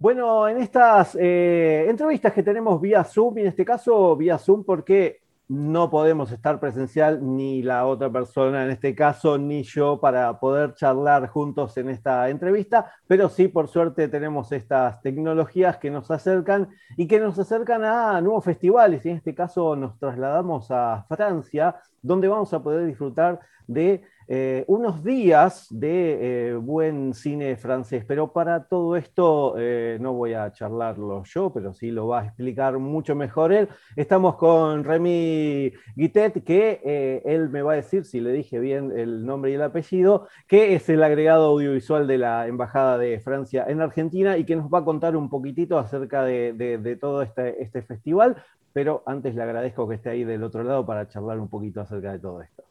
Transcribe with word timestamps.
Bueno, 0.00 0.48
en 0.48 0.56
estas 0.62 1.14
eh, 1.20 1.84
entrevistas 1.86 2.32
que 2.32 2.42
tenemos 2.42 2.80
vía 2.80 3.04
Zoom, 3.04 3.36
y 3.36 3.40
en 3.42 3.48
este 3.48 3.66
caso 3.66 4.16
vía 4.16 4.38
Zoom 4.38 4.64
porque 4.64 5.20
no 5.46 5.90
podemos 5.90 6.32
estar 6.32 6.58
presencial 6.58 7.18
ni 7.36 7.60
la 7.60 7.84
otra 7.84 8.10
persona, 8.10 8.64
en 8.64 8.70
este 8.70 8.94
caso, 8.94 9.36
ni 9.36 9.62
yo, 9.62 10.00
para 10.00 10.40
poder 10.40 10.72
charlar 10.72 11.28
juntos 11.28 11.76
en 11.76 11.90
esta 11.90 12.30
entrevista, 12.30 12.94
pero 13.06 13.28
sí, 13.28 13.48
por 13.48 13.68
suerte, 13.68 14.08
tenemos 14.08 14.52
estas 14.52 15.02
tecnologías 15.02 15.76
que 15.76 15.90
nos 15.90 16.10
acercan 16.10 16.70
y 16.96 17.06
que 17.06 17.20
nos 17.20 17.38
acercan 17.38 17.84
a 17.84 18.22
nuevos 18.22 18.42
festivales, 18.42 19.04
y 19.04 19.10
en 19.10 19.16
este 19.16 19.34
caso 19.34 19.76
nos 19.76 19.98
trasladamos 19.98 20.70
a 20.70 21.04
Francia, 21.10 21.76
donde 22.00 22.26
vamos 22.26 22.54
a 22.54 22.62
poder 22.62 22.86
disfrutar 22.86 23.38
de 23.66 24.02
eh, 24.32 24.62
unos 24.68 25.02
días 25.02 25.66
de 25.70 26.50
eh, 26.50 26.54
buen 26.54 27.14
cine 27.14 27.56
francés, 27.56 28.04
pero 28.06 28.32
para 28.32 28.62
todo 28.68 28.94
esto 28.94 29.56
eh, 29.58 29.98
no 30.00 30.12
voy 30.12 30.34
a 30.34 30.52
charlarlo 30.52 31.24
yo, 31.24 31.52
pero 31.52 31.74
sí 31.74 31.90
lo 31.90 32.06
va 32.06 32.20
a 32.20 32.26
explicar 32.26 32.78
mucho 32.78 33.16
mejor 33.16 33.52
él. 33.52 33.68
Estamos 33.96 34.36
con 34.36 34.84
Remy 34.84 35.72
Guitet, 35.96 36.44
que 36.44 37.20
él 37.24 37.48
me 37.48 37.62
va 37.62 37.72
a 37.72 37.76
decir, 37.76 38.04
si 38.04 38.20
le 38.20 38.30
dije 38.30 38.60
bien 38.60 38.96
el 38.96 39.26
nombre 39.26 39.50
y 39.50 39.54
el 39.54 39.62
apellido, 39.62 40.28
que 40.46 40.76
es 40.76 40.88
el 40.88 41.02
agregado 41.02 41.46
audiovisual 41.46 42.06
de 42.06 42.18
la 42.18 42.46
Embajada 42.46 42.98
de 42.98 43.18
Francia 43.18 43.64
en 43.66 43.80
Argentina 43.80 44.36
y 44.36 44.44
que 44.44 44.54
nos 44.54 44.72
va 44.72 44.78
a 44.78 44.84
contar 44.84 45.16
un 45.16 45.28
poquitito 45.28 45.76
acerca 45.76 46.22
de, 46.22 46.98
todo 47.00 47.22
este, 47.22 47.60
este 47.60 47.82
festival, 47.82 48.36
pero 48.72 49.02
antes 49.06 49.34
le 49.34 49.42
agradezco 49.42 49.88
que 49.88 49.96
esté 49.96 50.10
ahí 50.10 50.22
del 50.22 50.44
otro 50.44 50.62
lado 50.62 50.86
para 50.86 51.08
charlar 51.08 51.40
un 51.40 51.48
poquito 51.48 51.80
acerca 51.80 52.12
de 52.12 52.20
todo 52.20 52.42
esto. 52.42 52.69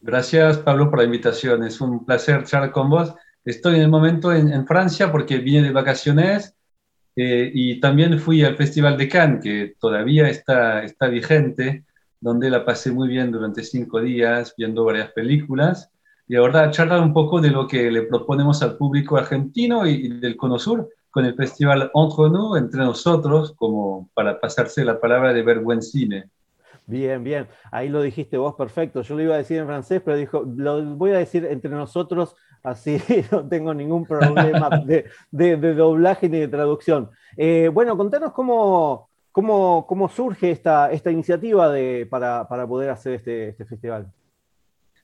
Gracias, 0.00 0.58
Pablo, 0.58 0.90
por 0.90 1.00
la 1.00 1.04
invitación. 1.04 1.64
Es 1.64 1.80
un 1.80 2.04
placer 2.04 2.44
charlar 2.44 2.70
con 2.70 2.88
vos. 2.88 3.14
Estoy 3.44 3.76
en 3.76 3.82
el 3.82 3.88
momento 3.88 4.32
en, 4.32 4.66
Francia 4.66 5.10
porque 5.10 5.38
vine 5.38 5.62
de 5.62 5.72
vacaciones 5.72 6.54
eh, 7.16 7.50
y 7.52 7.80
también 7.80 8.18
fui 8.18 8.44
al 8.44 8.56
Festival 8.56 8.96
de 8.96 9.08
Cannes, 9.08 9.42
que 9.42 9.74
todavía 9.80 10.28
está, 10.28 10.84
está 10.84 11.08
vigente, 11.08 11.84
donde 12.20 12.50
la 12.50 12.64
pasé 12.64 12.92
muy 12.92 13.08
bien 13.08 13.32
durante 13.32 13.64
cinco 13.64 14.00
días 14.00 14.54
viendo 14.56 14.84
varias 14.84 15.10
películas. 15.12 15.90
Y 16.28 16.36
ahora 16.36 16.70
charlar 16.70 17.00
un 17.00 17.12
poco 17.12 17.40
de 17.40 17.50
lo 17.50 17.66
que 17.66 17.90
le 17.90 18.02
proponemos 18.02 18.62
al 18.62 18.76
público 18.76 19.16
argentino 19.16 19.86
y, 19.86 19.92
y 19.92 20.08
del 20.20 20.36
Cono 20.36 20.58
Sur 20.58 20.88
con 21.10 21.24
el 21.24 21.34
festival 21.34 21.90
Entre 21.94 22.30
Nous, 22.30 22.58
entre 22.58 22.80
nosotros, 22.80 23.52
como 23.56 24.08
para 24.14 24.38
pasarse 24.38 24.84
la 24.84 25.00
palabra 25.00 25.32
de 25.32 25.42
ver 25.42 25.60
buen 25.60 25.82
cine. 25.82 26.30
Bien, 26.88 27.22
bien. 27.22 27.46
Ahí 27.70 27.90
lo 27.90 28.00
dijiste 28.00 28.38
vos, 28.38 28.54
perfecto. 28.54 29.02
Yo 29.02 29.14
lo 29.14 29.22
iba 29.22 29.34
a 29.34 29.38
decir 29.38 29.58
en 29.58 29.66
francés, 29.66 30.00
pero 30.02 30.16
dijo, 30.16 30.42
lo 30.56 30.82
voy 30.96 31.10
a 31.10 31.18
decir 31.18 31.44
entre 31.44 31.70
nosotros, 31.70 32.34
así 32.62 32.98
no 33.30 33.46
tengo 33.46 33.74
ningún 33.74 34.06
problema 34.06 34.70
de, 35.30 35.74
doblaje 35.74 36.30
ni 36.30 36.38
de 36.38 36.48
traducción. 36.48 37.10
Eh, 37.36 37.68
bueno, 37.70 37.94
contanos 37.94 38.32
cómo, 38.32 39.10
cómo, 39.32 39.86
cómo 39.86 40.08
surge 40.08 40.50
esta, 40.50 40.90
esta 40.90 41.10
iniciativa 41.10 41.70
de, 41.70 42.08
para, 42.10 42.48
para, 42.48 42.66
poder 42.66 42.88
hacer 42.88 43.16
este, 43.16 43.50
este 43.50 43.66
festival. 43.66 44.10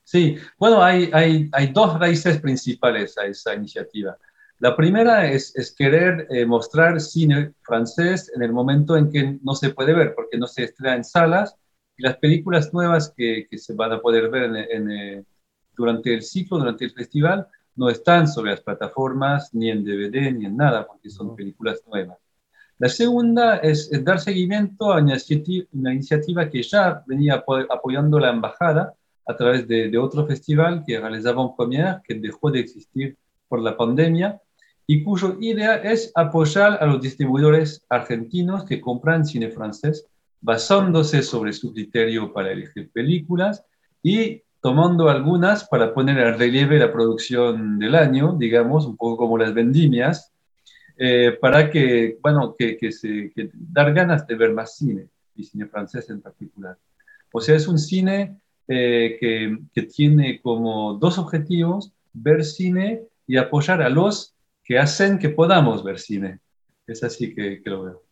Sí, 0.02 0.38
bueno, 0.58 0.82
hay, 0.82 1.10
hay, 1.12 1.50
hay, 1.52 1.66
dos 1.66 1.98
raíces 1.98 2.40
principales 2.40 3.18
a 3.18 3.26
esa 3.26 3.54
iniciativa. 3.54 4.16
La 4.58 4.74
primera 4.74 5.30
es, 5.30 5.54
es 5.54 5.74
querer 5.74 6.28
eh, 6.30 6.46
mostrar 6.46 6.98
cine 6.98 7.52
francés 7.60 8.32
en 8.34 8.42
el 8.42 8.54
momento 8.54 8.96
en 8.96 9.10
que 9.10 9.38
no 9.42 9.54
se 9.54 9.68
puede 9.68 9.92
ver, 9.92 10.14
porque 10.14 10.38
no 10.38 10.46
se 10.46 10.64
estrena 10.64 10.96
en 10.96 11.04
salas 11.04 11.58
y 11.96 12.02
las 12.02 12.16
películas 12.16 12.72
nuevas 12.72 13.12
que, 13.16 13.46
que, 13.48 13.58
se 13.58 13.74
van 13.74 13.92
a 13.92 14.00
poder 14.00 14.28
ver 14.30 14.68
en, 14.70 14.90
eh, 14.90 15.24
durante 15.76 16.12
el 16.14 16.22
ciclo, 16.22 16.58
durante 16.58 16.84
el 16.84 16.92
festival, 16.92 17.46
no 17.76 17.88
están 17.88 18.28
sobre 18.28 18.52
las 18.52 18.60
plataformas, 18.60 19.52
ni 19.54 19.70
en 19.70 19.84
DVD, 19.84 20.32
ni 20.32 20.46
en 20.46 20.56
nada, 20.56 20.86
porque 20.86 21.10
son 21.10 21.34
películas 21.34 21.82
nuevas. 21.86 22.18
La 22.78 22.88
segunda 22.88 23.58
es, 23.58 23.90
dar 24.04 24.20
seguimiento 24.20 24.92
a 24.92 25.00
una 25.00 25.92
iniciativa, 25.92 26.48
que 26.50 26.62
ya 26.62 27.02
venía 27.06 27.44
apoyando 27.70 28.18
la 28.18 28.30
embajada 28.30 28.94
a 29.26 29.36
través 29.36 29.66
de, 29.68 29.88
de 29.88 29.98
otro 29.98 30.26
festival 30.26 30.84
que 30.86 30.98
realizaba 30.98 31.42
en 31.42 31.54
Première, 31.56 32.02
que 32.04 32.14
dejó 32.14 32.50
de 32.50 32.60
existir 32.60 33.16
por 33.48 33.60
la 33.60 33.76
pandemia, 33.76 34.40
y 34.86 35.02
cuyo 35.02 35.38
idea 35.40 35.76
es 35.76 36.12
apoyar 36.14 36.78
a 36.82 36.86
los 36.86 37.00
distribuidores 37.00 37.84
argentinos 37.88 38.64
que 38.64 38.80
compran 38.80 39.24
cine 39.24 39.50
francés 39.50 40.06
basándose 40.44 41.22
sobre 41.22 41.54
su 41.54 41.72
criterio 41.72 42.30
para 42.30 42.52
elegir 42.52 42.90
películas 42.90 43.64
y 44.02 44.42
tomando 44.60 45.08
algunas 45.08 45.66
para 45.66 45.94
poner 45.94 46.18
al 46.20 46.38
relieve 46.38 46.78
la 46.78 46.92
producción 46.92 47.78
del 47.78 47.94
año, 47.94 48.36
digamos, 48.38 48.84
un 48.86 48.96
poco 48.96 49.16
como 49.16 49.38
las 49.38 49.54
vendimias, 49.54 50.32
eh, 50.98 51.36
para 51.40 51.70
que, 51.70 52.18
bueno, 52.22 52.54
que, 52.58 52.76
que 52.76 52.92
se, 52.92 53.32
que 53.34 53.50
dar 53.54 53.94
ganas 53.94 54.26
de 54.26 54.34
ver 54.34 54.52
más 54.52 54.76
cine, 54.76 55.08
y 55.34 55.44
cine 55.44 55.66
francés 55.66 56.10
en 56.10 56.20
particular. 56.20 56.76
O 57.32 57.40
sea, 57.40 57.56
es 57.56 57.66
un 57.66 57.78
cine 57.78 58.36
eh, 58.68 59.16
que, 59.18 59.58
que, 59.72 59.82
tiene 59.82 60.40
como 60.42 60.94
dos 60.94 61.18
objetivos, 61.18 61.92
ver 62.12 62.44
cine 62.44 63.02
y 63.26 63.38
apoyar 63.38 63.80
a 63.80 63.88
los 63.88 64.34
que 64.62 64.78
hacen 64.78 65.18
que 65.18 65.30
podamos 65.30 65.82
ver 65.82 65.98
cine. 65.98 66.40
Es 66.86 67.02
así 67.02 67.34
que, 67.34 67.62
que 67.62 67.70
lo 67.70 67.84
veo. 67.84 68.03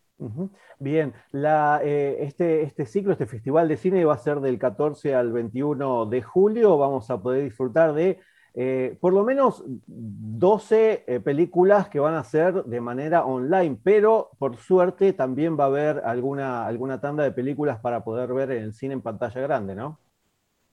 Bien, 0.78 1.12
eh, 1.32 2.16
este, 2.20 2.62
este, 2.62 2.86
ciclo, 2.86 3.12
este 3.12 3.26
festival 3.26 3.68
de 3.68 3.76
cine 3.76 4.04
va 4.04 4.14
a 4.14 4.18
ser 4.18 4.40
del 4.40 4.58
14 4.58 5.14
al 5.14 5.32
21 5.32 6.06
de 6.06 6.22
julio. 6.22 6.78
Vamos 6.78 7.10
a 7.10 7.20
poder 7.20 7.44
disfrutar 7.44 7.92
de 7.94 8.20
eh, 8.54 8.98
por 9.00 9.14
lo 9.14 9.24
menos 9.24 9.64
12 9.86 11.04
eh, 11.06 11.20
películas 11.20 11.88
que 11.88 12.00
van 12.00 12.14
a 12.14 12.24
ser 12.24 12.64
de 12.64 12.80
manera 12.82 13.24
online, 13.24 13.78
pero 13.82 14.30
por 14.38 14.58
suerte 14.58 15.14
también 15.14 15.58
va 15.58 15.64
a 15.64 15.68
haber 15.68 16.02
alguna, 16.04 16.66
alguna 16.66 17.00
tanda 17.00 17.24
de 17.24 17.32
películas 17.32 17.80
para 17.80 18.04
poder 18.04 18.34
ver 18.34 18.50
en 18.50 18.64
el 18.64 18.74
cine 18.74 18.94
en 18.94 19.00
pantalla 19.00 19.40
grande, 19.40 19.74
¿no? 19.74 19.98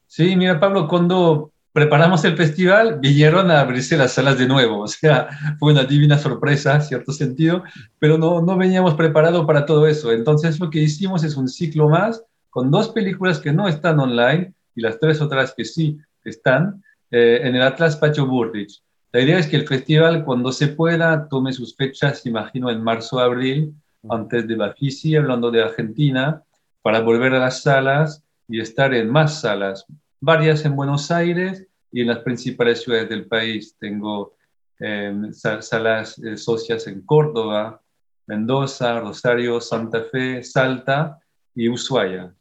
Sí, 0.08 0.36
mira, 0.36 0.60
Pablo, 0.60 0.88
cuando 0.88 1.52
preparamos 1.74 2.26
el 2.26 2.36
festival, 2.36 3.00
vinieron 3.00 3.52
a 3.52 3.62
abrirse 3.62 3.98
las 3.98 4.14
salas 4.14 4.38
de 4.38 4.48
nuevo. 4.48 4.82
O 4.82 4.88
sea, 4.88 5.30
fue 5.60 5.72
una 5.72 5.84
divina 5.84 6.18
sorpresa, 6.18 6.80
cierto 6.82 7.12
sentido, 7.12 7.64
pero 8.00 8.18
no, 8.18 8.42
no 8.42 8.58
veníamos 8.58 8.96
preparados 8.96 9.46
para 9.46 9.66
todo 9.66 9.88
eso. 9.88 10.12
Entonces, 10.12 10.60
lo 10.60 10.70
que 10.70 10.80
hicimos 10.80 11.24
es 11.24 11.36
un 11.36 11.48
ciclo 11.48 11.90
más 11.90 12.24
con 12.50 12.72
dos 12.72 12.90
películas 12.90 13.40
que 13.40 13.54
no 13.54 13.68
están 13.68 14.00
online 14.00 14.54
y 14.76 14.82
las 14.82 15.00
tres 15.00 15.22
otras 15.22 15.54
que 15.56 15.66
sí 15.66 15.98
están 16.24 16.84
eh, 17.12 17.42
en 17.44 17.56
el 17.56 17.62
Atlas 17.62 17.96
Pacho 17.98 18.26
Burrich. 18.26 18.82
La 19.12 19.22
idea 19.22 19.40
es 19.40 19.48
que 19.48 19.56
el 19.56 19.68
festival, 19.68 20.24
cuando 20.24 20.52
se 20.52 20.68
pueda, 20.68 21.28
tome 21.28 21.52
sus 21.54 21.76
fechas, 21.76 22.26
imagino, 22.26 22.70
en 22.70 22.84
marzo 22.84 23.20
abril, 23.20 23.74
antes 24.08 24.48
de 24.48 24.56
Bafisi, 24.56 25.16
hablando 25.16 25.50
de 25.50 25.64
Argentina, 25.64 26.44
para 26.82 27.02
volver 27.02 27.34
a 27.34 27.40
las 27.40 27.64
salas 27.64 28.24
y 28.48 28.60
estar 28.60 28.94
en 28.94 29.10
más 29.10 29.42
salas, 29.42 29.86
varias 30.20 30.66
en 30.66 30.76
Buenos 30.76 31.12
Aires 31.12 31.66
y 31.92 32.02
en 32.02 32.08
las 32.08 32.20
principales 32.20 32.82
ciudades 32.82 33.10
del 33.10 33.28
país. 33.28 33.76
Tengo 33.80 34.36
em, 34.80 35.34
salas 35.34 36.18
eh, 36.20 36.38
socias 36.38 36.88
en 36.88 37.02
Córdoba, 37.02 37.82
Mendoza, 38.28 39.00
Rosario, 39.00 39.60
Santa 39.60 40.04
Fe, 40.04 40.44
Salta 40.44 41.20
y 41.56 41.68
Ushuaia. 41.70 42.34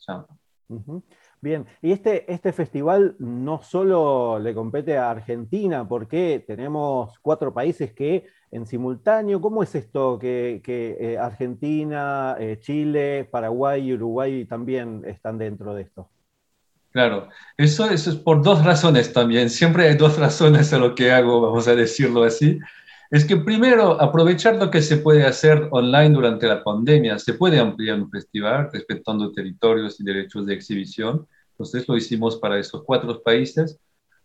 Bien, 1.40 1.66
y 1.80 1.92
este, 1.92 2.30
este 2.30 2.52
festival 2.52 3.14
no 3.20 3.62
solo 3.62 4.40
le 4.40 4.54
compete 4.54 4.98
a 4.98 5.10
Argentina, 5.10 5.86
porque 5.86 6.42
tenemos 6.44 7.16
cuatro 7.20 7.54
países 7.54 7.92
que 7.92 8.26
en 8.50 8.66
simultáneo, 8.66 9.40
¿cómo 9.40 9.62
es 9.62 9.74
esto 9.74 10.18
que, 10.18 10.60
eh, 10.66 11.16
Argentina, 11.18 12.36
eh, 12.40 12.58
Chile, 12.60 13.28
Paraguay 13.30 13.88
y 13.88 13.94
Uruguay 13.94 14.46
también 14.46 15.04
están 15.06 15.38
dentro 15.38 15.74
de 15.74 15.82
esto? 15.82 16.08
Claro, 16.90 17.28
eso, 17.56 17.88
eso 17.90 18.10
es 18.10 18.16
por 18.16 18.42
dos 18.42 18.64
razones 18.64 19.12
también. 19.12 19.50
Siempre 19.50 19.88
hay 19.88 19.96
dos 19.96 20.18
razones 20.18 20.72
a 20.72 20.78
lo 20.78 20.94
que 20.94 21.12
hago, 21.12 21.40
vamos 21.40 21.68
a 21.68 21.74
decirlo 21.74 22.24
así. 22.24 22.58
Es 23.10 23.24
que 23.24 23.36
primero, 23.36 24.00
aprovechar 24.00 24.56
lo 24.56 24.70
que 24.70 24.82
se 24.82 24.98
puede 24.98 25.24
hacer 25.24 25.68
online 25.70 26.10
durante 26.10 26.46
la 26.46 26.62
pandemia. 26.64 27.18
Se 27.18 27.34
puede 27.34 27.58
ampliar 27.58 28.00
un 28.00 28.10
festival 28.10 28.70
respetando 28.72 29.32
territorios 29.32 30.00
y 30.00 30.04
derechos 30.04 30.46
de 30.46 30.54
exhibición. 30.54 31.26
Entonces 31.52 31.88
lo 31.88 31.96
hicimos 31.96 32.36
para 32.36 32.58
esos 32.58 32.82
cuatro 32.84 33.22
países. 33.22 33.78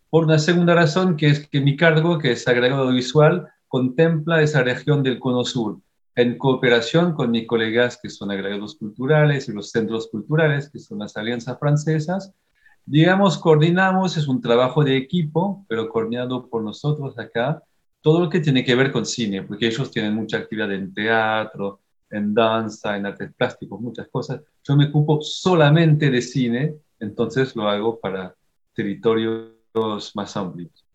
Por 0.10 0.25
una 0.25 0.39
segunda 0.39 0.75
razón, 0.75 1.18
que 1.18 1.27
es 1.27 1.48
que 1.48 1.62
mi 1.62 1.75
cargo, 1.77 2.18
que 2.19 2.31
es 2.31 2.48
agregado 2.48 2.89
visual, 2.92 3.48
contempla 3.68 4.42
esa 4.42 4.63
región 4.63 5.04
del 5.04 5.19
Cono 5.19 5.44
Sur. 5.44 5.80
en 6.15 6.38
cooperación 6.38 7.13
con 7.13 7.31
mis 7.31 7.48
colegas 7.48 8.00
que 8.01 8.10
son 8.10 8.30
agregados 8.31 8.75
culturales 8.75 9.50
y 9.50 9.51
los 9.51 9.71
centros 9.71 10.10
culturales, 10.10 10.69
que 10.69 10.80
son 10.80 11.00
las 11.00 11.18
alianzas 11.18 11.57
francesas. 11.60 12.33
Digamos, 12.85 13.38
coordinamos, 13.38 14.18
es 14.18 14.27
un 14.27 14.41
trabajo 14.41 14.83
de 14.83 14.97
equipo, 14.97 15.65
pero 15.68 15.89
coordinado 15.89 16.50
por 16.50 16.63
nosotros 16.63 17.18
acá, 17.18 17.63
todo 18.01 18.19
lo 18.19 18.30
que 18.30 18.41
tiene 18.41 18.65
que 18.65 18.75
ver 18.75 18.91
con 18.91 19.06
cine, 19.06 19.44
porque 19.44 19.68
ellos 19.68 19.89
tienen 19.89 20.13
mucha 20.13 20.38
actividad 20.38 20.71
en 20.74 20.94
teatro, 20.94 21.80
en 22.09 22.33
danza, 22.33 22.97
en 22.97 23.06
artes 23.06 23.33
plásticos, 23.33 23.80
muchas 23.80 24.07
cosas. 24.09 24.41
Yo 24.63 24.75
me 24.75 24.88
ocupo 24.88 25.21
solamente 25.21 26.12
de 26.12 26.21
cine, 26.21 26.75
entonces 27.00 27.56
lo 27.56 27.68
hago 27.69 28.00
para 28.00 28.35
territorios 28.75 29.53
más 30.13 30.36
amplios. 30.38 30.86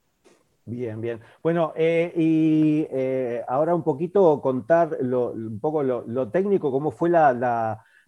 Bien, 0.66 1.00
bien. 1.00 1.18
Bueno, 1.42 1.72
eh, 1.76 2.12
y 2.14 2.86
eh, 2.90 3.42
ahora 3.48 3.74
un 3.74 3.82
poquito 3.82 4.38
contar 4.42 4.98
un 5.00 5.58
poco 5.60 5.82
lo, 5.82 6.28
técnico, 6.28 6.70
cómo 6.70 6.90
fue 6.90 7.08
la, 7.08 7.32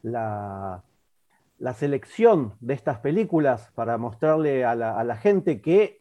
la, 0.03 0.83
selección 1.75 2.55
de 2.61 2.75
estas 2.75 2.99
películas 2.99 3.71
para 3.75 3.99
mostrarle 3.99 4.65
a 4.65 4.75
la, 4.75 5.17
gente 5.17 5.61
que, 5.61 6.01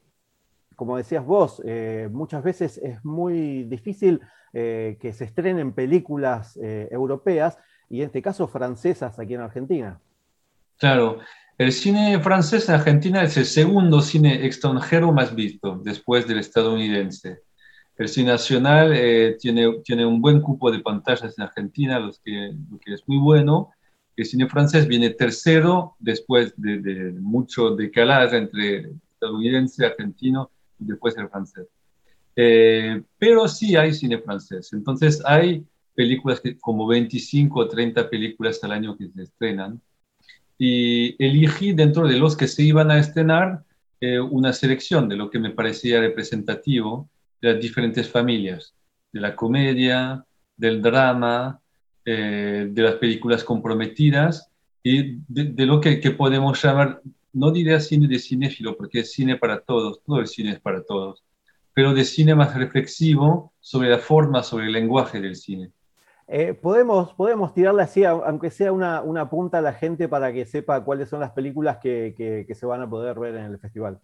como 0.75 0.97
decías 0.97 1.25
vos, 1.25 1.61
eh, 1.65 2.09
muchas 2.11 2.43
veces 2.43 2.77
es 2.77 3.03
muy 3.03 3.63
difícil 3.63 4.21
que 4.51 5.13
se 5.13 5.25
estrenen 5.25 5.73
películas 5.73 6.57
europeas 6.59 7.59
y 7.87 7.99
en 7.99 8.07
este 8.07 8.23
caso 8.23 8.47
francesas 8.47 9.19
aquí 9.19 9.35
en 9.35 9.41
Argentina. 9.41 9.99
Claro, 10.79 11.19
el 11.59 11.73
cine 11.73 12.17
francés 12.21 12.69
en 12.69 12.75
Argentina 12.75 13.21
es 13.21 13.35
el 13.35 13.45
segundo 13.45 13.99
cine 14.01 14.45
extranjero 14.45 15.11
más 15.11 15.35
visto 15.35 15.81
después 15.83 16.25
del 16.25 16.39
estadounidense. 16.39 17.41
El 17.97 18.07
cine 18.07 18.31
nacional 18.31 18.93
eh, 18.95 19.35
tiene, 19.37 19.81
tiene 19.83 20.05
un 20.05 20.21
buen 20.21 20.39
cupo 20.39 20.71
de 20.71 20.79
pantallas 20.79 21.37
en 21.37 21.43
Argentina, 21.43 21.99
lo 21.99 22.13
que, 22.23 22.55
es 22.85 23.03
muy 23.07 23.17
bueno. 23.17 23.71
El 24.19 24.25
cine 24.25 24.49
francés 24.49 24.85
viene 24.85 25.11
tercero 25.11 25.95
después 25.97 26.53
de, 26.57 27.13
mucho 27.21 27.73
decalaje 27.73 28.35
entre 28.35 28.91
estadounidense, 29.13 29.85
argentino 29.85 30.51
y 30.77 30.87
después 30.87 31.17
el 31.17 31.29
francés. 31.29 31.67
Eh, 32.35 33.01
pero 33.17 33.47
sí 33.47 33.77
hay 33.77 33.93
cine 33.93 34.17
francés. 34.17 34.73
Entonces 34.73 35.21
hay 35.25 35.65
películas 35.95 36.41
que, 36.41 36.57
como 36.57 36.85
25 36.85 37.59
o 37.61 37.67
30 37.69 38.09
películas 38.09 38.61
al 38.61 38.73
año 38.73 38.97
que 38.97 39.07
se 39.07 39.23
estrenan 39.23 39.79
y 40.57 41.15
elegí 41.23 41.71
dentro 41.71 42.05
de 42.05 42.17
los 42.17 42.35
que 42.35 42.49
se 42.49 42.63
iban 42.63 42.91
a 42.91 42.99
estrenar 42.99 43.63
eh, 44.01 44.19
una 44.19 44.51
selección 44.51 45.07
de 45.07 45.15
lo 45.15 45.29
que 45.29 45.39
me 45.39 45.51
parecía 45.51 46.01
representativo 46.01 47.09
de 47.41 47.53
las 47.53 47.61
diferentes 47.61 48.09
familias, 48.09 48.73
de 49.13 49.21
la 49.21 49.33
comedia, 49.33 50.25
del 50.57 50.81
drama, 50.81 51.58
eh, 52.11 52.67
de 52.71 52.81
las 52.81 52.95
películas 52.95 53.43
comprometidas 53.43 54.49
y 54.81 55.19
de, 55.27 55.65
lo 55.67 55.79
que, 55.79 55.99
que, 55.99 56.09
podemos 56.09 56.59
llamar, 56.59 57.01
no 57.33 57.51
diría 57.51 57.79
cine 57.79 58.07
de 58.07 58.17
cinéfilo, 58.17 58.75
porque 58.75 59.01
es 59.01 59.11
cine 59.11 59.35
para 59.35 59.59
todos, 59.59 60.01
todo 60.03 60.19
el 60.19 60.27
cine 60.27 60.53
es 60.53 60.59
para 60.59 60.83
todos, 60.83 61.23
pero 61.71 61.93
de 61.93 62.03
cine 62.03 62.33
más 62.33 62.55
reflexivo 62.55 63.53
sobre 63.59 63.89
la 63.89 63.99
forma, 63.99 64.41
sobre 64.41 64.65
el 64.65 64.71
lenguaje 64.71 65.21
del 65.21 65.35
cine. 65.35 65.71
Eh, 66.27 66.55
podemos, 66.55 67.13
podemos 67.13 67.53
tirarle 67.53 67.83
así, 67.83 68.03
aunque 68.03 68.49
sea 68.49 68.71
una, 68.71 69.29
punta 69.29 69.59
a 69.59 69.61
la 69.61 69.73
gente 69.73 70.07
para 70.07 70.33
que 70.33 70.45
sepa 70.45 70.83
cuáles 70.83 71.09
son 71.09 71.19
las 71.19 71.31
películas 71.31 71.77
que, 71.77 72.47
se 72.51 72.65
van 72.65 72.81
a 72.81 72.89
poder 72.89 73.19
ver 73.19 73.35
en 73.35 73.45
el 73.45 73.59
festival. 73.59 73.99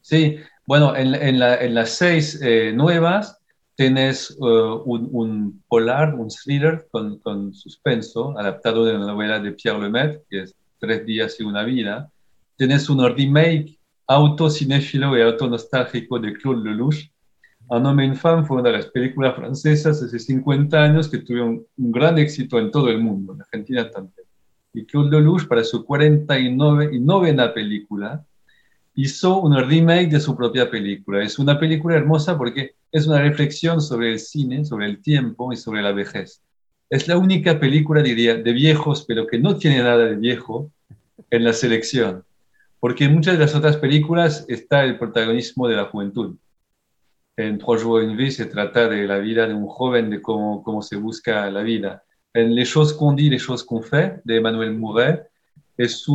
Sí, 0.00 0.38
bueno, 0.64 0.94
en, 0.94 1.74
las 1.74 1.90
seis 1.90 2.40
eh, 2.40 2.72
nuevas 2.72 3.41
tienes 3.74 4.30
eh, 4.30 4.80
un, 4.84 5.62
polar, 5.68 6.14
un 6.14 6.28
thriller 6.28 6.86
con, 6.90 7.54
suspenso, 7.54 8.38
adaptado 8.38 8.84
de 8.84 8.94
la 8.94 9.00
novela 9.00 9.40
de 9.40 9.52
Pierre 9.52 9.80
Lemaitre, 9.80 10.22
que 10.28 10.42
es 10.42 10.54
Tres 10.78 11.06
días 11.06 11.38
y 11.38 11.44
una 11.44 11.62
vida. 11.62 12.10
Tienes 12.56 12.90
un 12.90 13.08
remake 13.08 13.78
autocinéfilo 14.08 15.16
y 15.16 15.22
autonostálgico 15.22 16.18
de 16.18 16.32
Claude 16.32 16.68
Lelouch, 16.68 17.12
un 17.68 17.86
hombre 17.86 18.04
infame 18.04 18.44
fue 18.44 18.58
una 18.58 18.70
de 18.70 18.78
las 18.78 18.86
películas 18.86 19.34
francesas 19.34 20.02
hace 20.02 20.18
50 20.18 20.76
años 20.76 21.08
que 21.08 21.18
tuvieron 21.18 21.64
un 21.78 21.92
gran 21.92 22.18
éxito 22.18 22.58
en 22.58 22.70
todo 22.70 22.88
el 22.88 22.98
mundo, 22.98 23.32
en 23.32 23.40
Argentina 23.40 23.90
también. 23.90 24.26
Y 24.74 24.84
Claude 24.84 25.18
Lelouch, 25.18 25.46
para 25.46 25.64
su 25.64 25.84
49 25.84 26.90
y 26.92 27.00
novena 27.00 27.54
película, 27.54 28.24
hizo 28.94 29.40
un 29.40 29.56
remake 29.56 30.10
de 30.10 30.20
su 30.20 30.36
propia 30.36 30.70
película. 30.70 31.22
Es 31.22 31.38
una 31.38 31.58
película 31.58 31.96
hermosa 31.96 32.36
porque 32.36 32.74
es 32.92 33.06
una 33.06 33.20
reflexión 33.20 33.80
sobre 33.80 34.12
el 34.12 34.20
cine, 34.20 34.64
sobre 34.64 34.86
el 34.86 35.02
tiempo 35.02 35.52
y 35.52 35.56
sobre 35.56 35.82
la 35.82 35.92
vejez. 35.92 36.42
Es 36.90 37.08
la 37.08 37.18
única 37.18 37.58
película, 37.58 38.02
diría, 38.02 38.36
de 38.36 38.52
viejos, 38.52 39.04
pero 39.08 39.26
que 39.26 39.38
no 39.38 39.56
tiene 39.56 39.78
nada 39.78 40.04
de 40.04 40.16
viejo 40.16 40.70
en 41.30 41.44
la 41.44 41.52
selección. 41.52 42.24
Porque 42.78 43.04
en 43.04 43.14
muchas 43.14 43.34
de 43.34 43.40
las 43.40 43.54
otras 43.54 43.76
películas 43.78 44.44
está 44.48 44.84
el 44.84 44.98
protagonismo 44.98 45.66
de 45.66 45.76
la 45.76 45.86
juventud 45.86 46.36
en 47.36 47.58
Trois 47.58 47.82
jours 47.82 48.02
une 48.04 48.16
vie 48.16 48.30
se 48.30 48.46
trata 48.46 48.88
de 48.88 49.06
la 49.06 49.18
vida 49.18 49.46
de 49.46 49.54
un 49.54 49.66
joven, 49.66 50.10
de 50.10 50.20
cómo, 50.20 50.82
se 50.82 50.96
busca 50.96 51.50
la 51.50 51.62
vida. 51.62 52.02
En 52.34 52.54
Les 52.54 52.64
choses 52.64 52.92
qu'on 52.92 53.12
dit, 53.12 53.30
les 53.30 53.38
choses 53.38 53.62
qu'on 53.62 53.82
fait, 53.82 54.20
de 54.24 54.36
Emmanuel 54.36 54.72
Mouret, 54.72 55.28
es 55.78 56.06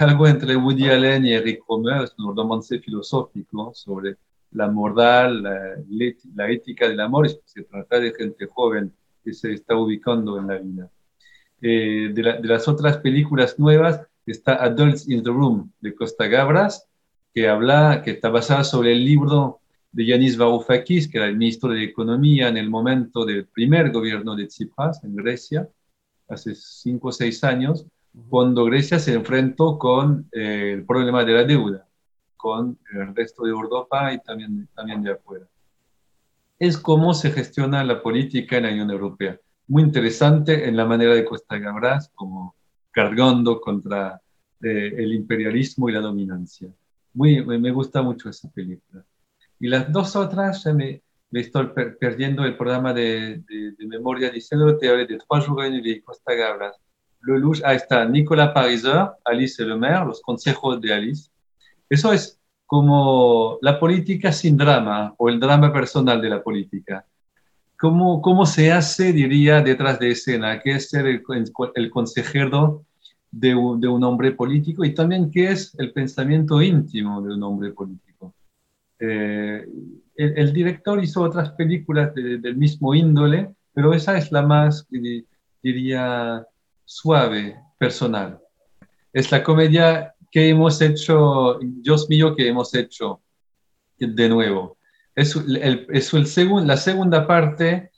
algo 0.00 0.26
entre 0.26 0.56
Woody 0.56 0.88
Allen 0.88 1.26
y 1.26 1.32
Eric 1.32 1.60
Romer, 1.68 2.04
es 2.04 2.14
un 2.18 2.34
romance 2.36 2.78
filosófico 2.78 3.72
sobre 3.74 4.16
la 4.52 4.68
moral, 4.68 5.42
la, 5.42 5.76
la 6.34 6.50
ética 6.50 6.88
del 6.88 7.00
amor, 7.00 7.28
se 7.44 7.62
trata 7.62 7.98
de 8.00 8.12
gente 8.12 8.46
joven 8.46 8.92
que 9.24 9.32
se 9.32 9.52
está 9.52 9.76
ubicando 9.76 10.38
en 10.38 10.46
la 10.46 10.58
vida. 10.58 10.90
Eh, 11.60 12.10
de, 12.12 12.22
de, 12.22 12.48
las 12.48 12.66
otras 12.68 12.98
películas 12.98 13.58
nuevas 13.58 14.00
está 14.26 14.62
Adults 14.62 15.08
in 15.08 15.22
the 15.22 15.30
Room 15.30 15.70
de 15.80 15.94
Costa 15.94 16.26
Gabras, 16.26 16.88
que 17.34 17.48
habla, 17.48 18.02
que 18.04 18.12
está 18.12 18.30
basada 18.30 18.64
sobre 18.64 18.92
el 18.92 19.04
libro 19.04 19.60
de 19.92 20.06
Yanis 20.06 20.36
Varoufakis, 20.36 21.08
que 21.08 21.18
era 21.18 21.26
el 21.26 21.36
ministro 21.36 21.70
de 21.70 21.84
Economía 21.84 22.48
en 22.48 22.56
el 22.56 22.68
momento 22.68 23.24
del 23.24 23.46
primer 23.46 23.90
gobierno 23.90 24.34
de 24.34 24.46
Tsipras 24.46 25.04
en 25.04 25.14
Grecia, 25.16 25.68
hace 26.28 26.54
cinco 26.54 27.08
o 27.08 27.12
seis 27.12 27.44
años, 27.44 27.86
cuando 28.28 28.64
Grecia 28.64 28.98
se 28.98 29.14
enfrentó 29.14 29.78
con 29.78 30.28
eh, 30.32 30.72
el 30.74 30.84
problema 30.84 31.24
de 31.24 31.32
la 31.32 31.44
deuda, 31.44 31.86
con 32.42 32.76
el 32.92 33.14
resto 33.14 33.44
de 33.44 33.50
Europa 33.50 34.12
y 34.12 34.18
también, 34.18 34.68
también 34.74 35.00
de 35.00 35.12
afuera. 35.12 35.46
Es 36.58 36.76
cómo 36.76 37.14
se 37.14 37.30
gestiona 37.30 37.84
la 37.84 38.02
política 38.02 38.56
en 38.56 38.64
la 38.64 38.72
Unión 38.72 38.90
Europea. 38.90 39.38
Muy 39.68 39.84
interesante 39.84 40.68
en 40.68 40.76
la 40.76 40.84
manera 40.84 41.14
de 41.14 41.24
Costa 41.24 41.56
Gabras, 41.56 42.10
como 42.16 42.56
cargando 42.90 43.60
contra 43.60 44.20
eh, 44.60 44.92
el 44.96 45.14
imperialismo 45.14 45.88
y 45.88 45.92
la 45.92 46.00
dominancia. 46.00 46.68
Muy, 47.14 47.44
me 47.44 47.70
gusta 47.70 48.02
mucho 48.02 48.28
esa 48.28 48.50
película. 48.50 49.04
Y 49.60 49.68
las 49.68 49.92
dos 49.92 50.16
otras, 50.16 50.64
ya 50.64 50.74
me, 50.74 51.00
me 51.30 51.40
estoy 51.40 51.68
perdiendo 52.00 52.44
el 52.44 52.56
programa 52.56 52.92
de, 52.92 53.44
de, 53.48 53.86
memoria 53.86 54.30
diciendo, 54.30 54.76
te 54.76 54.88
hablé 54.88 55.06
de 55.06 55.18
Trois 55.18 55.46
et 55.64 55.82
de 55.82 56.02
Costa 56.02 56.34
Gabras. 56.34 56.76
Lelouch, 57.24 57.62
ahí 57.64 57.76
está, 57.76 58.04
Nicolas 58.04 58.50
Pariser, 58.52 59.10
Alice 59.24 59.64
Le 59.64 59.76
Maire, 59.76 60.06
los 60.06 60.20
consejos 60.20 60.80
de 60.80 60.92
Alice. 60.92 61.30
Eso 61.92 62.10
es 62.10 62.40
como 62.64 63.58
la 63.60 63.78
política 63.78 64.32
sin 64.32 64.56
drama 64.56 65.14
o 65.18 65.28
el 65.28 65.38
drama 65.38 65.70
personal 65.70 66.22
de 66.22 66.30
la 66.30 66.42
política. 66.42 67.04
¿Cómo, 67.78 68.22
cómo 68.22 68.46
se 68.46 68.72
hace, 68.72 69.12
diría, 69.12 69.60
detrás 69.60 69.98
de 69.98 70.12
escena? 70.12 70.58
¿Qué 70.58 70.76
es 70.76 70.88
ser 70.88 71.04
el, 71.04 71.90
consejero 71.90 72.86
de 73.30 73.54
un, 73.54 73.78
de 73.78 73.88
un 73.88 74.02
hombre 74.04 74.32
político? 74.32 74.86
Y 74.86 74.94
también 74.94 75.30
qué 75.30 75.50
es 75.50 75.74
el 75.78 75.92
pensamiento 75.92 76.62
íntimo 76.62 77.20
de 77.20 77.34
un 77.34 77.42
hombre 77.42 77.72
político. 77.72 78.32
Eh, 78.98 79.68
el, 80.16 80.52
director 80.54 81.04
hizo 81.04 81.20
otras 81.20 81.50
películas 81.50 82.14
del 82.14 82.56
mismo 82.56 82.94
índole, 82.94 83.54
pero 83.74 83.92
esa 83.92 84.16
es 84.16 84.32
la 84.32 84.40
más, 84.40 84.88
diría, 85.62 86.46
suave, 86.86 87.60
personal. 87.76 88.40
Es 89.12 89.30
la 89.30 89.42
comedia 89.42 90.11
que 90.32 90.48
hemos 90.48 90.80
hecho, 90.80 91.58
Dios 91.62 92.08
mío, 92.08 92.34
que 92.34 92.48
hemos 92.48 92.74
hecho 92.74 93.20
de 93.98 94.28
nuevo. 94.28 94.78
Es, 95.14 95.36
el, 95.36 95.86
es 95.90 96.12
el 96.14 96.66
la 96.66 96.76
segunda 96.78 97.26
parte 97.26 97.92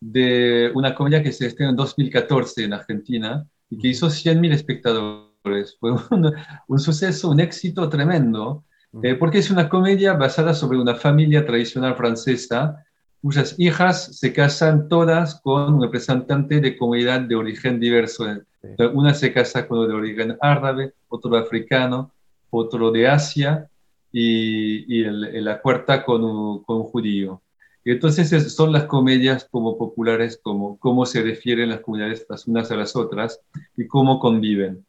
de 0.00 0.72
una 0.74 0.94
comedia 0.94 1.22
que 1.22 1.32
se 1.32 1.46
estrenó 1.46 1.70
en 1.70 1.76
2014 1.76 2.64
en 2.64 2.72
Argentina 2.72 3.46
y 3.70 3.78
que 3.78 3.88
hizo 3.88 4.08
100.000 4.08 4.52
espectadores. 4.52 5.76
Fue 5.78 5.92
un, 5.92 6.34
un, 6.66 6.78
suceso, 6.80 7.30
un 7.30 7.38
éxito 7.38 7.88
tremendo 7.88 8.64
eh, 9.02 9.14
porque 9.14 9.38
es 9.38 9.50
una 9.50 9.68
comedia 9.68 10.12
basada 10.14 10.52
sobre 10.52 10.78
una 10.78 10.94
familia 10.94 11.46
tradicional 11.46 11.96
francesa 11.96 12.84
cuyas 13.22 13.54
hijas 13.58 14.18
se 14.18 14.32
casan 14.32 14.88
todas 14.88 15.40
con 15.40 15.74
un 15.74 15.82
representante 15.82 16.60
de 16.60 16.76
comunidad 16.76 17.20
de 17.20 17.36
origen 17.36 17.78
diverso. 17.78 18.26
Una 18.92 19.14
se 19.14 19.32
casa 19.32 19.66
con 19.66 19.78
uno 19.78 19.88
de 19.88 19.94
origen 19.94 20.36
árabe, 20.40 20.92
otro 21.08 21.36
africano, 21.36 22.12
otro 22.50 22.90
de 22.92 23.08
Asia 23.08 23.68
y, 24.12 25.00
y 25.00 25.04
la 25.40 25.60
cuarta 25.60 26.04
con 26.04 26.22
un, 26.22 26.62
con 26.62 26.78
un, 26.78 26.82
judío. 26.84 27.42
Y 27.84 27.90
entonces 27.90 28.52
son 28.54 28.72
las 28.72 28.84
comedias 28.84 29.48
como 29.50 29.76
populares, 29.76 30.38
como 30.40 30.78
cómo 30.78 31.04
se 31.06 31.22
refieren 31.22 31.70
las 31.70 31.80
comunidades 31.80 32.24
las 32.28 32.46
unas 32.46 32.70
a 32.70 32.76
las 32.76 32.94
otras 32.94 33.40
y 33.76 33.86
cómo 33.86 34.20
conviven. 34.20 34.84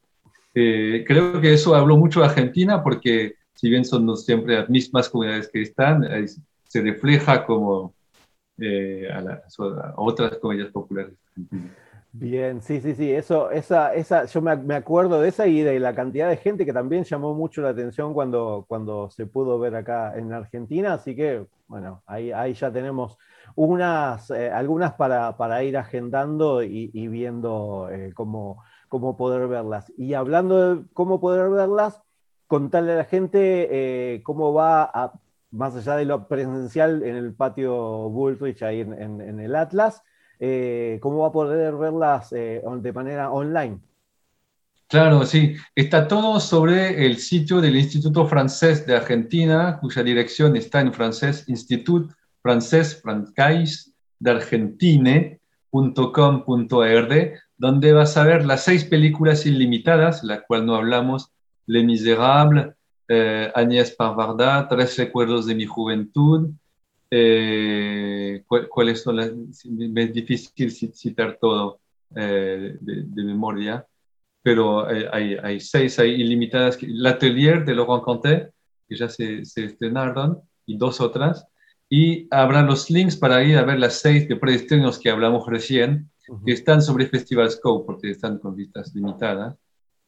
Eh, 0.54 1.04
creo 1.08 1.42
que 1.42 1.54
eso 1.54 1.74
habló 1.74 1.98
mucho 1.98 2.20
de 2.20 2.28
Argentina 2.28 2.84
porque 2.84 3.36
si 3.56 3.70
bien 3.70 3.86
son 3.86 4.16
siempre 4.18 4.56
las 4.56 4.70
mismas 4.70 5.10
comunidades 5.10 5.48
que 5.48 5.64
están, 5.64 6.06
se 6.68 6.82
refleja 6.82 7.46
como 7.46 7.94
eh, 8.60 9.08
a, 9.12 9.20
a, 9.20 9.94
otras 9.98 10.38
comedias 10.38 10.70
populares 10.70 11.14
argentinas. 11.30 11.83
Bien, 12.16 12.62
sí, 12.62 12.80
sí, 12.80 12.94
sí, 12.94 13.12
eso, 13.12 13.50
esa, 13.50 13.96
esa, 13.96 14.26
yo 14.26 14.40
me, 14.40 14.76
acuerdo 14.76 15.20
de 15.20 15.30
esa 15.30 15.48
y 15.48 15.62
de 15.64 15.80
la 15.80 15.96
cantidad 15.96 16.30
de 16.30 16.38
gente 16.38 16.64
que 16.64 16.72
también 16.72 17.06
llamó 17.06 17.34
mucho 17.34 17.64
la 17.64 17.70
atención 17.70 18.14
cuando, 18.14 18.66
cuando 18.68 19.10
se 19.10 19.26
pudo 19.26 19.58
ver 19.58 19.76
acá 19.76 20.16
en 20.16 20.32
Argentina, 20.32 20.94
así 20.94 21.16
que, 21.16 21.48
bueno, 21.68 22.04
ahí, 22.06 22.32
ahí 22.32 22.54
ya 22.54 22.72
tenemos 22.72 23.18
unas, 23.56 24.30
eh, 24.30 24.52
algunas 24.52 24.94
para, 24.94 25.36
para, 25.38 25.64
ir 25.64 25.76
agendando 25.76 26.62
y, 26.62 27.08
viendo 27.08 27.90
eh, 27.92 28.12
cómo, 28.14 28.64
cómo, 28.90 29.18
poder 29.18 29.48
verlas. 29.48 29.92
Y 29.98 30.14
hablando 30.14 30.76
de 30.76 30.84
cómo 30.94 31.20
poder 31.20 31.50
verlas, 31.50 32.00
contarle 32.46 32.94
a 32.94 32.98
la 32.98 33.06
gente 33.06 33.70
eh, 34.16 34.22
cómo 34.22 34.54
va, 34.54 34.84
a, 34.84 35.14
más 35.50 35.76
allá 35.76 35.96
de 35.96 36.06
lo 36.06 36.28
presencial 36.28 37.02
en 37.02 37.16
el 37.16 37.34
patio 37.34 37.74
Bullrich 38.12 38.62
ahí 38.62 38.82
en 38.82 39.40
el 39.40 39.56
Atlas, 39.56 40.04
eh, 40.46 41.00
cómo 41.00 41.20
va 41.20 41.30
a 41.30 41.32
poder 41.32 41.74
verlas 41.76 42.34
eh, 42.34 42.62
de 42.82 42.92
manera 42.92 43.32
online. 43.32 43.80
Claro, 44.90 45.26
sí. 45.26 45.56
Está 45.74 46.06
todo 46.06 46.38
sobre 46.42 47.06
el 47.06 47.18
sitio 47.18 47.62
del 47.62 47.78
Instituto 47.78 48.28
Francés 48.28 48.86
de 48.86 48.98
Argentina, 48.98 49.78
cuya 49.80 50.04
dirección 50.04 50.58
está 50.58 50.82
en 50.82 50.92
francés, 50.92 51.46
Institut 51.48 52.12
Francés 52.42 53.00
Francais 53.02 53.94
de 54.20 54.32
donde 57.58 57.94
vas 57.94 58.18
a 58.18 58.26
ver 58.26 58.46
las 58.46 58.66
seis 58.66 58.84
películas 58.84 59.46
ilimitadas, 59.46 60.26
la 60.26 60.42
cual 60.42 60.66
no 60.66 60.76
hablamos, 60.76 61.32
Les 61.68 61.86
Miserables, 61.86 62.74
eh, 63.08 63.50
Agnès 63.56 63.92
Parvarda, 63.92 64.68
Tres 64.68 64.98
recuerdos 64.98 65.46
de 65.46 65.56
mi 65.56 65.66
juventud, 65.66 66.50
eh, 67.16 68.44
cuáles 68.48 69.04
son 69.04 69.18
las... 69.18 69.30
Es 69.30 70.14
difícil 70.14 70.72
citar 70.72 71.38
todo 71.40 71.80
eh, 72.16 72.76
de, 72.80 73.24
memoria, 73.24 73.86
pero 74.42 74.88
hay, 74.88 75.36
hay, 75.36 75.60
seis, 75.60 76.00
hay 76.00 76.12
ilimitadas. 76.12 76.82
L'Atelier 76.82 77.64
de 77.64 77.76
Laurent 77.76 78.04
Conté, 78.04 78.50
que 78.88 78.96
ya 78.96 79.10
se, 79.10 79.46
se, 79.46 79.66
estrenaron, 79.66 80.42
y 80.66 80.78
dos 80.78 81.02
otras. 81.02 81.46
Y 81.88 82.28
habrá 82.32 82.64
los 82.64 82.90
links 82.90 83.16
para 83.16 83.44
ir 83.44 83.58
a 83.58 83.64
ver 83.64 83.80
las 83.80 84.00
seis 84.00 84.28
de 84.28 84.36
preestrenos 84.36 84.98
que 84.98 85.12
hablamos 85.12 85.46
recién, 85.48 86.10
que 86.46 86.54
están 86.54 86.82
sobre 86.82 87.08
Festival 87.08 87.52
Scope, 87.52 87.86
porque 87.86 88.10
están 88.10 88.40
con 88.40 88.56
vistas 88.56 88.94
limitadas, 88.96 89.56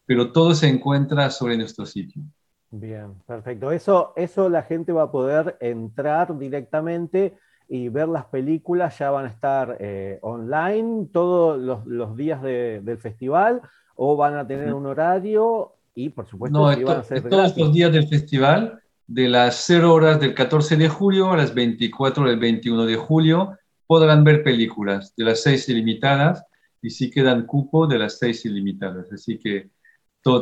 pero 0.06 0.32
todo 0.32 0.54
se 0.54 0.66
encuentra 0.66 1.30
sobre 1.30 1.56
nuestro 1.56 1.86
sitio. 1.86 2.22
Bien, 2.70 3.14
perfecto. 3.26 3.70
Eso, 3.70 4.12
eso 4.16 4.48
la 4.48 4.62
gente 4.62 4.92
va 4.92 5.04
a 5.04 5.10
poder 5.10 5.56
entrar 5.60 6.36
directamente 6.38 7.36
y 7.68 7.88
ver 7.88 8.08
las 8.08 8.26
películas, 8.26 8.98
ya 8.98 9.10
van 9.10 9.26
a 9.26 9.28
estar 9.28 9.76
eh, 9.80 10.18
online 10.22 11.08
todos 11.12 11.84
los, 11.86 12.16
días 12.16 12.42
del 12.42 12.98
festival 12.98 13.60
o 13.96 14.16
van 14.16 14.36
a 14.36 14.46
tener 14.46 14.72
un 14.72 14.86
horario 14.86 15.72
y 15.94 16.10
por 16.10 16.26
supuesto 16.26 16.58
no, 16.58 16.64
van 16.64 17.00
a 17.00 17.02
ser 17.02 17.28
todos 17.28 17.56
los 17.56 17.72
días 17.72 17.92
del 17.92 18.06
festival, 18.06 18.80
de 19.06 19.28
las 19.28 19.64
0 19.66 19.92
horas 19.92 20.20
del 20.20 20.34
14 20.34 20.76
de 20.76 20.88
julio 20.88 21.32
a 21.32 21.36
las 21.36 21.54
24 21.54 22.28
del 22.28 22.38
21 22.38 22.84
de 22.84 22.96
julio, 22.96 23.56
podrán 23.86 24.22
ver 24.22 24.42
películas 24.42 25.14
de 25.16 25.24
las 25.24 25.42
6 25.42 25.68
ilimitadas 25.70 26.44
y 26.82 26.90
sí 26.90 27.10
quedan 27.10 27.46
cupo 27.46 27.86
de 27.86 27.98
las 27.98 28.18
6 28.18 28.44
ilimitadas. 28.44 29.10
Así 29.12 29.38
que 29.38 29.70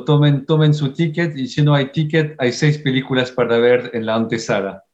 tomen, 0.04 0.46
tomen 0.46 0.72
su 0.72 0.92
ticket 0.92 1.36
y 1.36 1.46
si 1.46 1.62
no 1.62 1.74
hay 1.74 1.92
ticket, 1.92 2.34
hay 2.38 2.52
seis 2.52 2.78
películas 2.78 3.30
para 3.30 3.58
ver 3.58 3.90
en 3.92 4.06
la 4.06 4.14
antesala. 4.14 4.84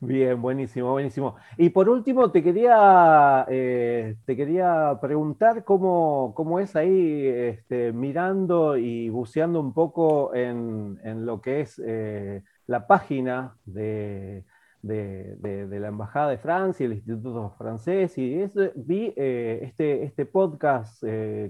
Bien, 0.00 0.40
buenísimo, 0.42 0.90
buenísimo. 0.92 1.36
Y 1.56 1.70
por 1.70 1.88
último, 1.88 2.30
te 2.30 2.42
quería, 2.42 3.46
eh, 3.48 4.16
te 4.26 4.36
quería 4.36 4.98
preguntar 5.00 5.64
cómo, 5.64 6.34
cómo 6.36 6.60
es 6.60 6.76
ahí 6.76 7.26
este, 7.26 7.92
mirando 7.92 8.76
y 8.76 9.08
buceando 9.08 9.58
un 9.58 9.72
poco 9.72 10.34
en, 10.34 10.98
en 11.02 11.24
lo 11.24 11.40
que 11.40 11.62
es 11.62 11.80
eh, 11.84 12.42
la 12.66 12.86
página 12.86 13.56
de, 13.64 14.44
de, 14.82 15.66
la 15.80 15.88
Embajada 15.88 16.30
de 16.30 16.38
Francia, 16.38 16.84
el 16.84 16.92
Instituto 16.92 17.54
Francés, 17.56 18.18
y 18.18 18.44
vi 18.74 19.14
eh, 19.16 19.60
este, 19.62 20.04
este 20.04 20.26
podcast 20.26 21.02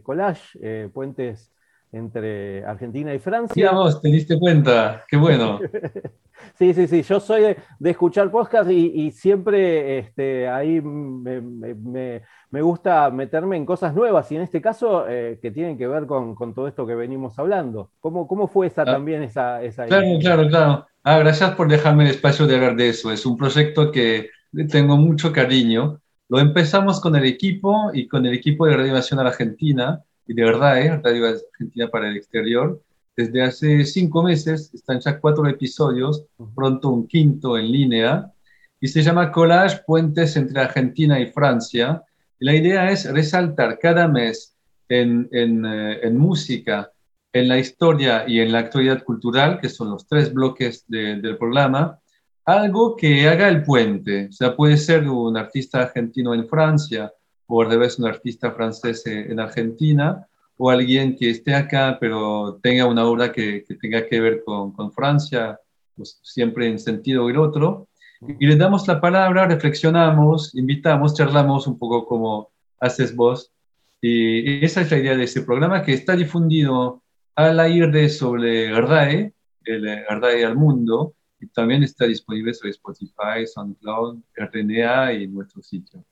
Collage, 0.05 0.89
Puentes 0.91 1.53
entre 1.93 2.65
Argentina 2.65 3.15
y 3.15 3.19
Francia. 3.19 3.69
Sí, 3.69 3.75
vos, 3.75 4.01
te 4.01 4.09
diste 4.09 4.39
cuenta, 4.39 5.05
qué 5.09 5.17
bueno. 5.17 5.61
sí, 6.59 6.75
sí, 6.75 6.87
sí, 6.87 7.03
yo 7.03 7.21
soy 7.21 7.57
de, 7.79 7.91
escuchar 7.91 8.31
podcast 8.31 8.71
y, 8.71 9.11
siempre 9.11 9.99
este, 9.99 10.49
ahí 10.49 10.81
me, 10.81 12.23
gusta 12.63 13.11
meterme 13.11 13.57
en 13.57 13.67
cosas 13.67 13.95
nuevas 13.95 14.31
y 14.33 14.37
en 14.37 14.43
este 14.43 14.61
caso 14.61 15.09
eh, 15.09 15.39
que 15.41 15.51
tienen 15.51 15.79
que 15.79 15.87
ver 15.87 16.07
con, 16.07 16.55
todo 16.55 16.69
esto 16.69 16.87
que 16.87 16.95
venimos 16.95 17.39
hablando. 17.39 17.91
¿Cómo, 18.01 18.27
cómo 18.27 18.49
fue 18.49 18.67
esa, 18.67 18.83
ah. 18.83 18.87
también 18.87 19.23
esa, 19.23 19.63
esa 19.63 19.87
Claro, 19.87 20.07
claro, 20.21 20.49
claro. 20.49 20.87
Ah, 21.03 21.19
gracias 21.19 21.55
por 21.55 21.69
dejarme 21.69 22.05
el 22.05 22.11
espacio 22.11 22.47
de 22.47 22.57
hablar 22.57 22.75
de 22.75 22.89
eso. 22.89 23.13
Es 23.13 23.25
un 23.25 23.37
proyecto 23.37 23.93
que 23.93 24.31
tengo 24.71 24.97
mucho 24.97 25.33
cariño. 25.33 26.01
Lo 26.29 26.41
empezamos 26.41 27.01
con 27.01 27.15
el 27.15 27.25
equipo 27.25 27.91
y 27.93 28.09
con 28.09 28.27
el 28.27 28.35
equipo 28.35 28.67
de 28.67 28.77
Radio 28.77 28.93
Nacional 28.93 29.29
Argentina 29.29 30.03
y 30.27 30.35
de 30.35 30.43
verdad, 30.43 30.81
¿eh? 30.81 31.01
Radio 31.03 31.29
Argentina 31.29 31.89
para 31.89 32.09
el 32.09 32.17
Exterior. 32.17 32.81
Desde 33.17 33.43
hace 33.43 33.85
cinco 33.85 34.23
meses 34.23 34.71
están 34.75 35.01
ya 35.01 35.19
cuatro 35.19 35.47
episodios, 35.49 36.25
pronto 36.55 36.91
un 36.91 37.07
quinto 37.07 37.57
en 37.57 37.71
línea, 37.71 38.33
y 38.81 38.89
se 38.89 39.03
llama 39.03 39.33
Collage 39.33 39.83
Puentes 39.87 40.37
entre 40.37 40.61
Argentina 40.61 41.19
y 41.19 41.27
Francia. 41.27 42.03
Y 42.39 42.45
la 42.45 42.55
idea 42.55 42.91
es 42.91 43.11
resaltar 43.11 43.79
cada 43.79 44.07
mes 44.07 44.55
en, 44.89 45.29
en, 45.33 45.65
eh, 45.65 46.01
en, 46.03 46.19
música, 46.19 46.93
en 47.33 47.49
la 47.49 47.59
historia 47.59 48.25
y 48.29 48.41
en 48.41 48.53
la 48.53 48.59
actualidad 48.59 49.03
cultural, 49.03 49.61
que 49.61 49.71
son 49.71 49.91
los 49.91 50.07
tres 50.07 50.33
bloques 50.33 50.85
del 50.89 51.39
programa, 51.39 51.99
algo 52.45 52.97
que 52.97 53.29
haga 53.29 53.49
el 53.49 53.63
puente. 53.63 54.27
O 54.29 54.33
sea, 54.33 54.55
puede 54.55 54.77
ser 54.77 55.09
un 55.09 55.37
artista 55.37 55.83
argentino 55.83 56.35
en 56.35 56.47
Francia, 56.47 57.13
revés 57.49 57.99
un 57.99 58.07
artista 58.07 58.53
francés 58.53 59.07
en 59.07 59.39
Argentina, 59.41 60.27
o 60.59 60.71
alguien 60.71 61.17
que 61.17 61.31
esté 61.31 61.55
acá 61.55 61.99
pero 62.01 62.59
tenga 62.63 62.87
una 62.87 63.05
obra 63.07 63.33
que, 63.33 63.65
tenga 63.81 64.07
que 64.07 64.21
ver 64.21 64.43
con, 64.45 64.73
con 64.73 64.93
Francia, 64.93 65.59
pues 65.97 66.19
siempre 66.23 66.69
en 66.69 66.79
sentido 66.79 67.29
el 67.29 67.39
otro, 67.39 67.89
y 68.21 68.47
le 68.47 68.57
damos 68.57 68.89
la 68.89 69.01
palabra, 69.01 69.47
reflexionamos, 69.47 70.55
invitamos, 70.55 71.15
charlamos 71.15 71.67
un 71.67 71.79
poco 71.79 72.07
como 72.07 72.51
haces 72.81 73.15
vos, 73.15 73.53
y 74.01 74.65
esa 74.65 74.83
es 74.83 74.91
la 74.91 74.99
idea 74.99 75.17
de 75.17 75.25
este 75.25 75.43
programa 75.43 75.83
que 75.83 75.93
está 75.93 76.17
difundido 76.17 77.03
al 77.35 77.61
aire 77.61 78.09
sobre 78.09 78.73
RAE, 78.73 79.33
el 79.65 80.05
RAE 80.09 80.45
al 80.45 80.57
mundo, 80.57 81.15
y 81.41 81.49
también 81.49 81.83
está 81.83 82.07
disponible 82.07 82.55
sobre 82.55 82.71
Spotify, 82.71 83.47
SoundCloud, 83.47 84.21
RNA 84.35 85.13
y 85.13 85.29
nuestro 85.29 85.63
sitio. 85.63 86.05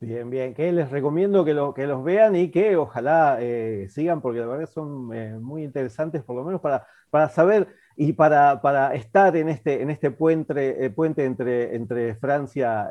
Bien, 0.00 0.30
bien, 0.30 0.54
que 0.54 0.70
les 0.70 0.90
recomiendo 0.90 1.44
que, 1.44 1.54
lo, 1.54 1.74
que 1.74 1.86
los 1.88 2.04
vean 2.04 2.36
y 2.36 2.52
que 2.52 2.76
ojalá 2.76 3.38
eh, 3.40 3.88
sigan, 3.90 4.20
porque 4.20 4.38
la 4.38 4.46
verdad 4.46 4.66
son 4.72 5.12
eh, 5.12 5.36
muy 5.40 5.64
interesantes, 5.64 6.22
por 6.22 6.36
lo 6.36 6.44
menos 6.44 6.60
para, 6.60 6.86
para 7.10 7.28
saber 7.28 7.66
y 8.00 8.12
para, 8.12 8.62
para, 8.62 8.94
estar 8.94 9.36
en 9.36 9.48
este, 9.48 9.82
en 9.82 9.90
este 9.90 10.12
puente, 10.12 10.84
eh, 10.84 10.88
puente 10.88 11.24
entre, 11.24 11.74
entre 11.74 12.14
Francia 12.14 12.88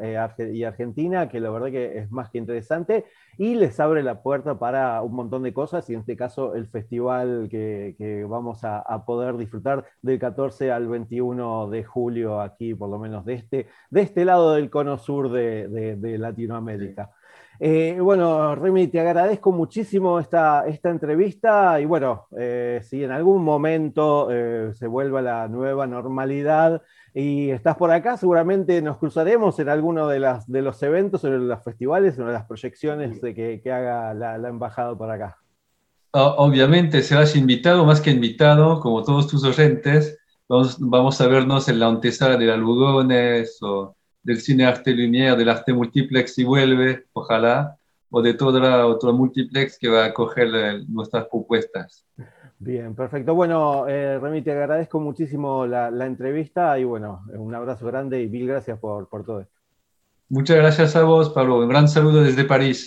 y 0.51 0.63
Argentina, 0.65 1.29
que 1.29 1.39
la 1.39 1.49
verdad 1.49 1.71
que 1.71 1.99
es 1.99 2.11
más 2.11 2.29
que 2.29 2.39
interesante, 2.39 3.05
y 3.37 3.55
les 3.55 3.79
abre 3.79 4.03
la 4.03 4.21
puerta 4.21 4.59
para 4.59 5.01
un 5.03 5.15
montón 5.15 5.43
de 5.43 5.53
cosas, 5.53 5.89
y 5.89 5.93
en 5.93 6.01
este 6.01 6.17
caso 6.17 6.55
el 6.55 6.67
festival 6.67 7.47
que, 7.49 7.95
que 7.97 8.25
vamos 8.25 8.65
a, 8.65 8.79
a, 8.79 9.05
poder 9.05 9.37
disfrutar 9.37 9.85
del 10.01 10.19
14 10.19 10.73
al 10.73 10.89
21 10.89 11.69
de 11.69 11.85
julio 11.85 12.41
aquí, 12.41 12.75
por 12.75 12.89
lo 12.89 12.99
menos 12.99 13.23
de 13.23 13.35
este, 13.35 13.67
de 13.89 14.01
este 14.01 14.25
lado 14.25 14.55
del 14.55 14.69
cono 14.69 14.97
sur 14.97 15.31
de, 15.31 15.69
de, 15.95 16.17
Latinoamérica. 16.17 17.11
Eh, 17.59 17.97
bueno, 17.99 18.53
Remy, 18.55 18.87
te 18.87 18.99
agradezco 18.99 19.51
muchísimo 19.51 20.19
esta, 20.19 20.67
esta 20.67 20.89
entrevista 20.89 21.79
y 21.81 21.85
bueno, 21.85 22.27
eh, 22.37 22.81
si 22.83 23.03
en 23.03 23.11
algún 23.11 23.43
momento 23.43 24.27
eh, 24.31 24.73
se 24.75 24.85
vuelve 24.85 25.19
a 25.19 25.23
la 25.23 25.47
nueva 25.47 25.87
normalidad 25.87 26.83
y 27.15 27.49
estás 27.49 27.75
por 27.75 27.89
acá, 27.89 28.15
seguramente 28.15 28.79
nos 28.83 28.97
cruzaremos 28.97 29.57
en 29.59 29.69
alguno 29.69 30.07
de, 30.07 30.19
las, 30.19 30.45
de 30.45 30.61
los 30.61 30.83
eventos, 30.83 31.23
en 31.23 31.47
los 31.47 31.63
festivales, 31.63 32.19
en 32.19 32.31
las 32.31 32.45
proyecciones 32.45 33.19
que, 33.19 33.59
que 33.63 33.71
haga 33.71 34.13
la, 34.13 34.35
embajada 34.47 34.95
por 34.95 35.09
acá. 35.09 35.37
Obviamente 36.11 37.01
serás 37.01 37.35
invitado, 37.35 37.85
más 37.85 38.01
que 38.01 38.11
invitado, 38.11 38.79
como 38.79 39.03
todos 39.03 39.27
tus 39.27 39.43
oyentes. 39.43 40.17
Vamos, 40.47 40.77
vamos 40.79 41.19
a 41.21 41.27
vernos 41.27 41.67
en 41.69 41.79
la 41.79 41.87
antesala 41.87 42.37
de 42.37 42.45
la 42.45 42.55
Lugones 42.55 43.57
o 43.61 43.96
del 44.23 44.41
cine 44.41 44.65
arte 44.65 44.93
lumière, 44.93 45.35
del 45.35 45.49
arte 45.49 45.73
multiplex 45.73 46.33
si 46.33 46.43
vuelve, 46.43 47.05
ojalá, 47.13 47.77
o 48.09 48.21
de 48.21 48.33
toda 48.33 48.85
otra 48.85 49.11
multiplex 49.11 49.77
que 49.77 49.89
va 49.89 50.05
a 50.05 50.13
coger 50.13 50.47
eh, 50.53 50.83
nuestras 50.87 51.25
propuestas. 51.27 52.05
Bien, 52.59 52.95
perfecto. 52.95 53.35
Bueno, 53.35 53.87
eh, 53.87 54.17
Remy, 54.19 54.41
te 54.41 54.51
agradezco 54.51 54.99
muchísimo 54.99 55.67
la, 55.67 55.89
entrevista 56.05 56.77
y 56.79 56.83
bueno, 56.83 57.21
un 57.33 57.53
abrazo 57.53 57.85
grande 57.85 58.21
y 58.23 58.29
mil 58.29 58.47
gracias 58.47 58.79
por, 58.79 59.07
por 59.07 59.23
todo 59.23 59.41
esto. 59.41 59.55
Muchas 60.29 60.57
gracias 60.57 60.95
a 60.95 61.03
vos, 61.03 61.29
Pablo. 61.29 61.59
Un 61.59 61.69
gran 61.69 61.87
saludo 61.87 62.23
desde 62.23 62.43
París. 62.43 62.86